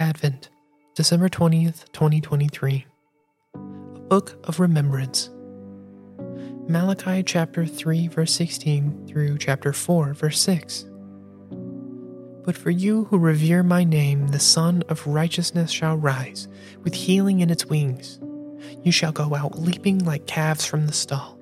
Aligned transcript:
Advent, 0.00 0.48
December 0.94 1.28
20th, 1.28 1.92
2023. 1.92 2.86
A 3.54 3.58
Book 3.58 4.38
of 4.44 4.60
Remembrance. 4.60 5.28
Malachi 6.68 7.24
chapter 7.24 7.66
3, 7.66 8.06
verse 8.06 8.32
16 8.32 9.08
through 9.08 9.38
chapter 9.38 9.72
4, 9.72 10.14
verse 10.14 10.40
6. 10.40 10.84
But 12.44 12.56
for 12.56 12.70
you 12.70 13.06
who 13.06 13.18
revere 13.18 13.64
my 13.64 13.82
name, 13.82 14.28
the 14.28 14.38
Sun 14.38 14.84
of 14.88 15.04
Righteousness 15.04 15.72
shall 15.72 15.96
rise, 15.96 16.46
with 16.84 16.94
healing 16.94 17.40
in 17.40 17.50
its 17.50 17.66
wings. 17.66 18.20
You 18.84 18.92
shall 18.92 19.10
go 19.10 19.34
out 19.34 19.58
leaping 19.58 20.04
like 20.04 20.28
calves 20.28 20.64
from 20.64 20.86
the 20.86 20.92
stall, 20.92 21.40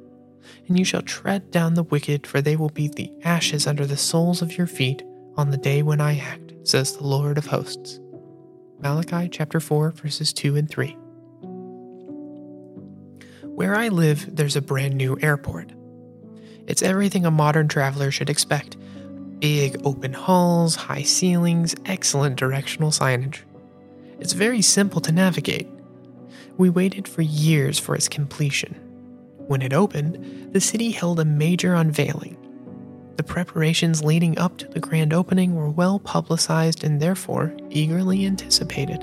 and 0.66 0.78
you 0.78 0.84
shall 0.86 1.02
tread 1.02 1.50
down 1.50 1.74
the 1.74 1.82
wicked, 1.82 2.26
for 2.26 2.40
they 2.40 2.56
will 2.56 2.70
be 2.70 2.88
the 2.88 3.12
ashes 3.22 3.66
under 3.66 3.84
the 3.84 3.98
soles 3.98 4.40
of 4.40 4.56
your 4.56 4.66
feet 4.66 5.02
on 5.36 5.50
the 5.50 5.58
day 5.58 5.82
when 5.82 6.00
I 6.00 6.16
act, 6.16 6.54
says 6.64 6.96
the 6.96 7.06
Lord 7.06 7.36
of 7.36 7.44
hosts. 7.44 8.00
Malachi 8.78 9.28
chapter 9.28 9.58
4, 9.58 9.92
verses 9.92 10.32
2 10.34 10.56
and 10.56 10.68
3. 10.68 10.96
Where 13.42 13.74
I 13.74 13.88
live, 13.88 14.36
there's 14.36 14.56
a 14.56 14.60
brand 14.60 14.96
new 14.96 15.18
airport. 15.22 15.72
It's 16.66 16.82
everything 16.82 17.24
a 17.24 17.30
modern 17.30 17.68
traveler 17.68 18.10
should 18.10 18.28
expect 18.28 18.76
big 19.38 19.80
open 19.84 20.12
halls, 20.12 20.74
high 20.74 21.02
ceilings, 21.02 21.74
excellent 21.86 22.36
directional 22.36 22.90
signage. 22.90 23.40
It's 24.20 24.34
very 24.34 24.60
simple 24.62 25.00
to 25.02 25.12
navigate. 25.12 25.68
We 26.58 26.68
waited 26.68 27.08
for 27.08 27.22
years 27.22 27.78
for 27.78 27.94
its 27.94 28.08
completion. 28.08 28.74
When 29.46 29.62
it 29.62 29.72
opened, 29.72 30.52
the 30.52 30.60
city 30.60 30.90
held 30.90 31.20
a 31.20 31.24
major 31.24 31.74
unveiling. 31.74 32.36
The 33.16 33.22
preparations 33.22 34.04
leading 34.04 34.38
up 34.38 34.58
to 34.58 34.68
the 34.68 34.80
grand 34.80 35.14
opening 35.14 35.54
were 35.54 35.70
well 35.70 35.98
publicized 35.98 36.84
and 36.84 37.00
therefore 37.00 37.56
eagerly 37.70 38.26
anticipated. 38.26 39.02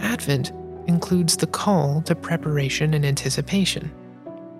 Advent 0.00 0.52
includes 0.86 1.36
the 1.36 1.46
call 1.46 2.02
to 2.02 2.14
preparation 2.14 2.92
and 2.92 3.04
anticipation. 3.04 3.90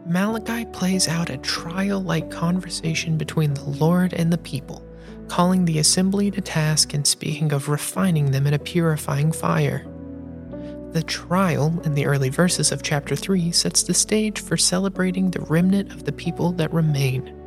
Malachi 0.07 0.65
plays 0.67 1.09
out 1.09 1.29
a 1.29 1.37
trial 1.39 2.03
like 2.03 2.31
conversation 2.31 3.19
between 3.19 3.53
the 3.53 3.65
Lord 3.65 4.15
and 4.15 4.33
the 4.33 4.39
people, 4.39 4.83
calling 5.29 5.67
the 5.67 5.79
assembly 5.79 6.31
to 6.31 6.41
task 6.41 6.95
and 6.95 7.07
speaking 7.07 7.53
of 7.53 7.69
refining 7.69 8.31
them 8.31 8.47
in 8.47 8.55
a 8.55 8.59
purifying 8.59 9.31
fire. 9.31 9.87
The 10.93 11.03
trial 11.03 11.79
in 11.85 11.95
the 11.95 12.07
early 12.07 12.31
verses 12.31 12.73
of 12.73 12.83
chapter 12.83 13.15
3 13.15 13.53
sets 13.53 13.83
the 13.83 13.93
stage 13.93 14.41
for 14.41 14.57
celebrating 14.57 15.31
the 15.31 15.43
remnant 15.43 15.93
of 15.93 16.05
the 16.05 16.13
people 16.13 16.53
that 16.53 16.73
remain, 16.73 17.38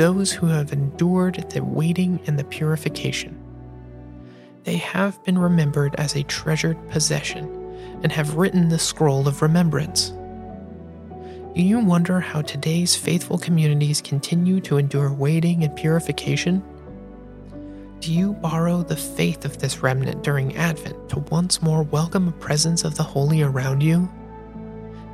those 0.00 0.32
who 0.32 0.46
have 0.46 0.72
endured 0.72 1.44
the 1.50 1.62
waiting 1.62 2.18
and 2.26 2.38
the 2.38 2.44
purification. 2.44 3.38
They 4.64 4.78
have 4.78 5.22
been 5.24 5.36
remembered 5.36 5.94
as 5.96 6.16
a 6.16 6.22
treasured 6.22 6.78
possession 6.88 7.44
and 8.02 8.10
have 8.10 8.36
written 8.36 8.70
the 8.70 8.78
scroll 8.78 9.28
of 9.28 9.42
remembrance. 9.42 10.14
Do 11.54 11.60
you 11.60 11.80
wonder 11.80 12.18
how 12.18 12.40
today's 12.40 12.96
faithful 12.96 13.36
communities 13.36 14.00
continue 14.00 14.58
to 14.62 14.78
endure 14.78 15.12
waiting 15.12 15.64
and 15.64 15.76
purification? 15.76 16.62
Do 17.98 18.10
you 18.10 18.32
borrow 18.32 18.82
the 18.82 18.96
faith 18.96 19.44
of 19.44 19.58
this 19.58 19.82
remnant 19.82 20.24
during 20.24 20.56
Advent 20.56 21.10
to 21.10 21.18
once 21.30 21.60
more 21.60 21.82
welcome 21.82 22.28
a 22.28 22.32
presence 22.32 22.84
of 22.84 22.94
the 22.94 23.02
holy 23.02 23.42
around 23.42 23.82
you? 23.82 24.10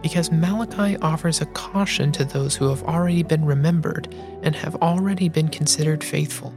Because 0.02 0.30
Malachi 0.30 0.96
offers 0.98 1.40
a 1.40 1.46
caution 1.46 2.12
to 2.12 2.24
those 2.24 2.54
who 2.54 2.68
have 2.68 2.82
already 2.84 3.22
been 3.22 3.44
remembered 3.44 4.14
and 4.42 4.54
have 4.54 4.76
already 4.76 5.28
been 5.28 5.48
considered 5.48 6.04
faithful. 6.04 6.54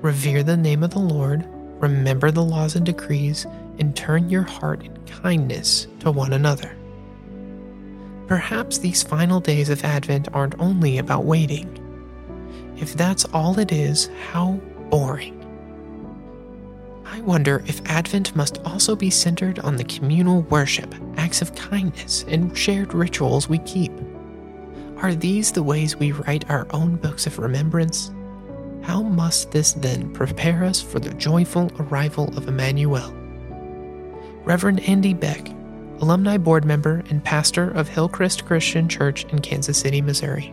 Revere 0.00 0.42
the 0.42 0.56
name 0.56 0.82
of 0.82 0.90
the 0.90 0.98
Lord, 0.98 1.44
remember 1.80 2.30
the 2.30 2.42
laws 2.42 2.76
and 2.76 2.86
decrees, 2.86 3.46
and 3.78 3.96
turn 3.96 4.30
your 4.30 4.42
heart 4.42 4.84
in 4.84 4.96
kindness 5.06 5.86
to 6.00 6.10
one 6.10 6.32
another. 6.32 6.76
Perhaps 8.26 8.78
these 8.78 9.02
final 9.02 9.40
days 9.40 9.68
of 9.68 9.84
Advent 9.84 10.28
aren't 10.32 10.58
only 10.58 10.98
about 10.98 11.24
waiting. 11.24 11.78
If 12.76 12.94
that's 12.94 13.24
all 13.26 13.58
it 13.58 13.72
is, 13.72 14.08
how 14.30 14.60
boring. 14.90 15.38
I 17.04 17.20
wonder 17.20 17.62
if 17.66 17.84
Advent 17.86 18.34
must 18.34 18.58
also 18.64 18.96
be 18.96 19.10
centered 19.10 19.58
on 19.58 19.76
the 19.76 19.84
communal 19.84 20.42
worship, 20.42 20.94
acts 21.22 21.40
of 21.40 21.54
kindness, 21.54 22.24
and 22.26 22.56
shared 22.58 22.92
rituals 22.92 23.48
we 23.48 23.58
keep. 23.60 23.92
Are 24.96 25.14
these 25.14 25.52
the 25.52 25.62
ways 25.62 25.96
we 25.96 26.10
write 26.10 26.50
our 26.50 26.66
own 26.70 26.96
books 26.96 27.28
of 27.28 27.38
remembrance? 27.38 28.10
How 28.82 29.02
must 29.02 29.52
this 29.52 29.72
then 29.72 30.12
prepare 30.12 30.64
us 30.64 30.82
for 30.82 30.98
the 30.98 31.14
joyful 31.14 31.70
arrival 31.78 32.36
of 32.36 32.48
Emmanuel? 32.48 33.14
Reverend 34.44 34.80
Andy 34.80 35.14
Beck, 35.14 35.48
alumni 36.00 36.36
board 36.36 36.64
member 36.64 37.04
and 37.08 37.24
pastor 37.24 37.70
of 37.70 37.88
Hillcrest 37.88 38.44
Christian 38.44 38.88
Church 38.88 39.24
in 39.26 39.38
Kansas 39.38 39.78
City, 39.78 40.00
Missouri. 40.00 40.52